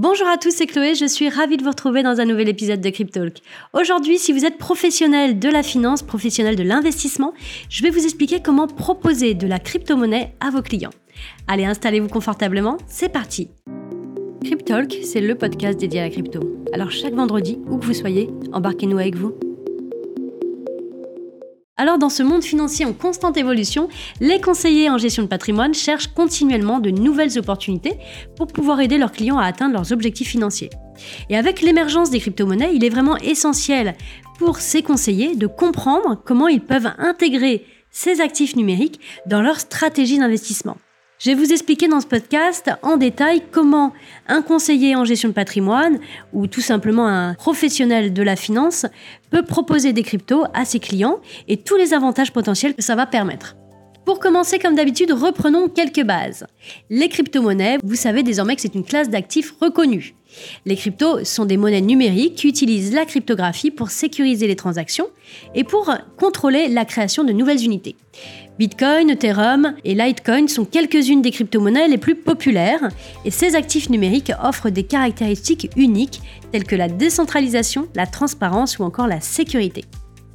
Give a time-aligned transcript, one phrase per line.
[0.00, 2.80] Bonjour à tous, c'est Chloé, je suis ravie de vous retrouver dans un nouvel épisode
[2.80, 3.38] de Cryptalk.
[3.72, 7.34] Aujourd'hui, si vous êtes professionnel de la finance, professionnel de l'investissement,
[7.68, 10.92] je vais vous expliquer comment proposer de la crypto-monnaie à vos clients.
[11.48, 13.50] Allez, installez-vous confortablement, c'est parti
[14.44, 16.42] Cryptalk, c'est le podcast dédié à la crypto.
[16.72, 19.34] Alors chaque vendredi, où que vous soyez, embarquez-nous avec vous.
[21.80, 23.88] Alors dans ce monde financier en constante évolution,
[24.20, 27.96] les conseillers en gestion de patrimoine cherchent continuellement de nouvelles opportunités
[28.36, 30.70] pour pouvoir aider leurs clients à atteindre leurs objectifs financiers.
[31.30, 33.94] Et avec l'émergence des crypto-monnaies, il est vraiment essentiel
[34.40, 40.18] pour ces conseillers de comprendre comment ils peuvent intégrer ces actifs numériques dans leur stratégie
[40.18, 40.76] d'investissement.
[41.18, 43.92] Je vais vous expliquer dans ce podcast en détail comment
[44.28, 45.98] un conseiller en gestion de patrimoine
[46.32, 48.86] ou tout simplement un professionnel de la finance
[49.30, 51.18] peut proposer des cryptos à ses clients
[51.48, 53.56] et tous les avantages potentiels que ça va permettre.
[54.08, 56.46] Pour commencer, comme d'habitude, reprenons quelques bases.
[56.88, 60.14] Les crypto-monnaies, vous savez désormais que c'est une classe d'actifs reconnue.
[60.64, 65.08] Les cryptos sont des monnaies numériques qui utilisent la cryptographie pour sécuriser les transactions
[65.54, 67.96] et pour contrôler la création de nouvelles unités.
[68.58, 72.88] Bitcoin, Ethereum et Litecoin sont quelques-unes des crypto-monnaies les plus populaires
[73.26, 78.84] et ces actifs numériques offrent des caractéristiques uniques telles que la décentralisation, la transparence ou
[78.84, 79.84] encore la sécurité.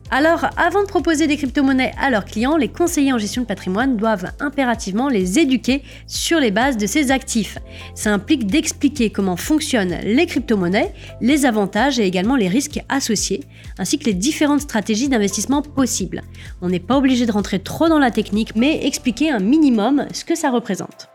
[0.10, 3.98] Alors, avant de proposer des crypto-monnaies à leurs clients, les conseillers en gestion de patrimoine
[3.98, 7.58] doivent impérativement les éduquer sur les bases de ces actifs.
[7.96, 13.44] Ça implique d'expliquer comment fonctionnent les crypto-monnaies, les avantages et également les risques associés,
[13.80, 16.22] ainsi que les différentes stratégies d'investissement possibles.
[16.62, 20.26] On n'est pas obligé de rentrer trop dans la technique, mais expliquer un minimum ce
[20.26, 21.13] que ça représente.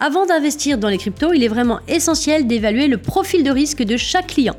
[0.00, 3.96] Avant d'investir dans les cryptos, il est vraiment essentiel d'évaluer le profil de risque de
[3.96, 4.54] chaque client.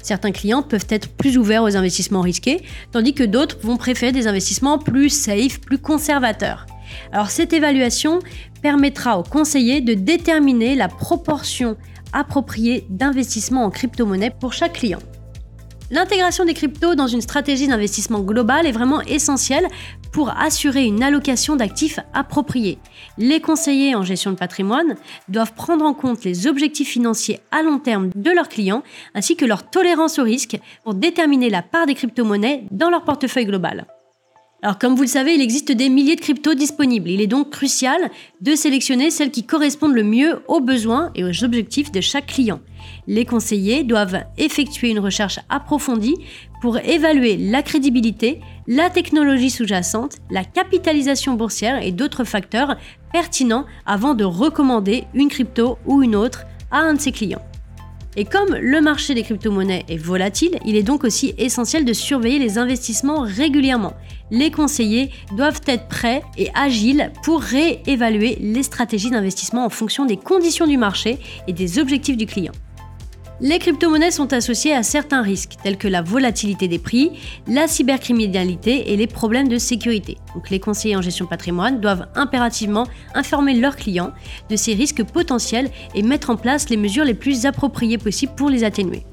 [0.00, 4.28] Certains clients peuvent être plus ouverts aux investissements risqués, tandis que d'autres vont préférer des
[4.28, 6.66] investissements plus safe, plus conservateurs.
[7.10, 8.20] Alors cette évaluation
[8.62, 11.76] permettra aux conseillers de déterminer la proportion
[12.12, 15.00] appropriée d'investissement en crypto-monnaie pour chaque client.
[15.90, 19.66] L'intégration des cryptos dans une stratégie d'investissement globale est vraiment essentielle
[20.14, 22.78] pour assurer une allocation d'actifs appropriée.
[23.18, 24.94] Les conseillers en gestion de patrimoine
[25.28, 28.84] doivent prendre en compte les objectifs financiers à long terme de leurs clients
[29.16, 33.46] ainsi que leur tolérance au risque pour déterminer la part des crypto-monnaies dans leur portefeuille
[33.46, 33.86] global.
[34.64, 37.10] Alors comme vous le savez, il existe des milliers de cryptos disponibles.
[37.10, 38.10] Il est donc crucial
[38.40, 42.60] de sélectionner celles qui correspondent le mieux aux besoins et aux objectifs de chaque client.
[43.06, 46.16] Les conseillers doivent effectuer une recherche approfondie
[46.62, 52.78] pour évaluer la crédibilité, la technologie sous-jacente, la capitalisation boursière et d'autres facteurs
[53.12, 57.42] pertinents avant de recommander une crypto ou une autre à un de ses clients.
[58.16, 62.38] Et comme le marché des crypto-monnaies est volatile, il est donc aussi essentiel de surveiller
[62.38, 63.94] les investissements régulièrement.
[64.30, 70.16] Les conseillers doivent être prêts et agiles pour réévaluer les stratégies d'investissement en fonction des
[70.16, 72.52] conditions du marché et des objectifs du client.
[73.40, 77.10] Les crypto-monnaies sont associées à certains risques, tels que la volatilité des prix,
[77.48, 80.18] la cybercriminalité et les problèmes de sécurité.
[80.34, 84.12] Donc les conseillers en gestion patrimoine doivent impérativement informer leurs clients
[84.50, 88.50] de ces risques potentiels et mettre en place les mesures les plus appropriées possibles pour
[88.50, 89.04] les atténuer.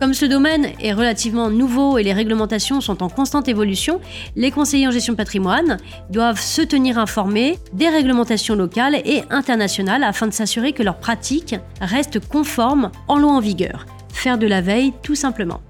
[0.00, 4.00] Comme ce domaine est relativement nouveau et les réglementations sont en constante évolution,
[4.34, 5.76] les conseillers en gestion de patrimoine
[6.08, 11.56] doivent se tenir informés des réglementations locales et internationales afin de s'assurer que leurs pratiques
[11.82, 13.84] restent conformes en loi en vigueur.
[14.10, 15.60] Faire de la veille tout simplement.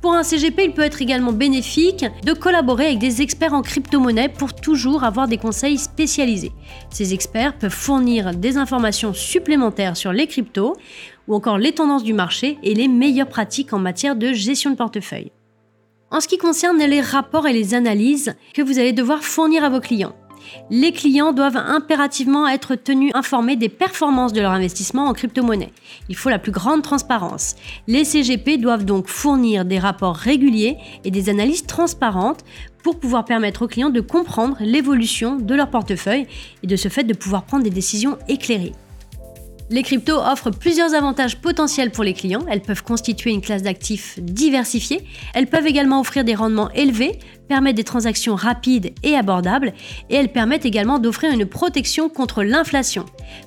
[0.00, 4.28] Pour un CGP, il peut être également bénéfique de collaborer avec des experts en crypto-monnaie
[4.28, 6.52] pour toujours avoir des conseils spécialisés.
[6.90, 10.76] Ces experts peuvent fournir des informations supplémentaires sur les cryptos
[11.28, 14.76] ou encore les tendances du marché et les meilleures pratiques en matière de gestion de
[14.76, 15.32] portefeuille.
[16.10, 19.68] En ce qui concerne les rapports et les analyses que vous allez devoir fournir à
[19.68, 20.14] vos clients,
[20.70, 25.72] les clients doivent impérativement être tenus informés des performances de leur investissement en crypto-monnaie.
[26.08, 27.56] Il faut la plus grande transparence.
[27.86, 32.44] Les CGP doivent donc fournir des rapports réguliers et des analyses transparentes
[32.82, 36.26] pour pouvoir permettre aux clients de comprendre l'évolution de leur portefeuille
[36.62, 38.72] et de ce fait de pouvoir prendre des décisions éclairées.
[39.70, 42.44] Les cryptos offrent plusieurs avantages potentiels pour les clients.
[42.50, 45.06] Elles peuvent constituer une classe d'actifs diversifiée.
[45.32, 47.18] Elles peuvent également offrir des rendements élevés,
[47.48, 49.72] permettre des transactions rapides et abordables.
[50.10, 53.06] Et elles permettent également d'offrir une protection contre l'inflation.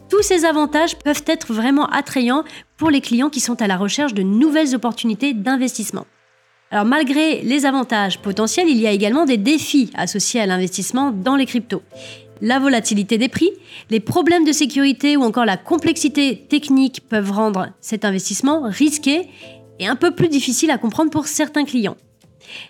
[0.10, 2.44] Tous ces avantages peuvent être vraiment attrayants
[2.78, 6.08] pour les clients qui sont à la recherche de nouvelles opportunités d'investissement.
[6.72, 11.36] Alors malgré les avantages potentiels, il y a également des défis associés à l'investissement dans
[11.36, 11.84] les cryptos
[12.42, 13.52] la volatilité des prix,
[13.90, 19.30] les problèmes de sécurité ou encore la complexité technique peuvent rendre cet investissement risqué
[19.80, 21.98] et un peu plus difficile à comprendre pour certains clients.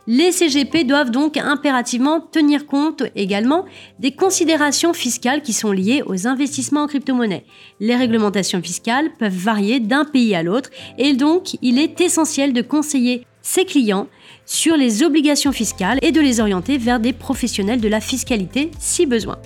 [0.07, 3.65] Les CGP doivent donc impérativement tenir compte également
[3.99, 7.45] des considérations fiscales qui sont liées aux investissements en crypto-monnaie.
[7.79, 12.61] Les réglementations fiscales peuvent varier d'un pays à l'autre et donc il est essentiel de
[12.61, 14.07] conseiller ses clients
[14.45, 19.05] sur les obligations fiscales et de les orienter vers des professionnels de la fiscalité si
[19.05, 19.37] besoin.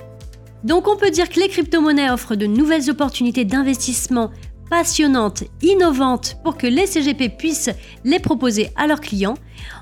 [0.63, 4.31] Donc on peut dire que les crypto-monnaies offrent de nouvelles opportunités d'investissement
[4.71, 7.69] passionnantes, innovantes pour que les CGP puissent
[8.05, 9.35] les proposer à leurs clients,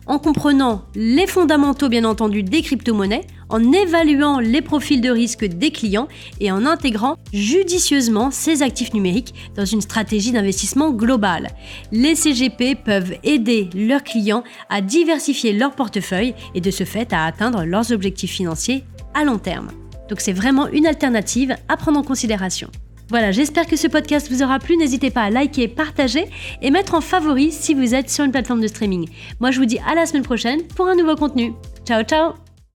[0.07, 5.69] en comprenant les fondamentaux bien entendu des crypto-monnaies, en évaluant les profils de risque des
[5.69, 6.07] clients
[6.39, 11.49] et en intégrant judicieusement ces actifs numériques dans une stratégie d'investissement globale.
[11.91, 17.25] Les CGP peuvent aider leurs clients à diversifier leur portefeuille et de ce fait à
[17.25, 18.83] atteindre leurs objectifs financiers
[19.13, 19.69] à long terme.
[20.09, 22.69] Donc c'est vraiment une alternative à prendre en considération.
[23.09, 24.77] Voilà, j'espère que ce podcast vous aura plu.
[24.77, 26.29] N'hésitez pas à liker, partager
[26.61, 29.09] et mettre en favori si vous êtes sur une plateforme de streaming.
[29.39, 31.53] Moi, je vous dis à la semaine prochaine pour un nouveau contenu.
[31.85, 32.48] Ciao, ciao